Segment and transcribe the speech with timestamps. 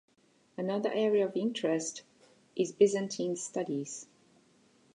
[0.57, 2.01] Another area of interest
[2.55, 4.07] is Byzantine studies.